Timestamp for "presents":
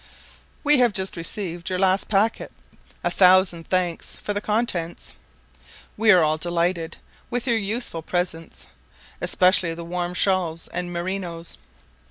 8.01-8.65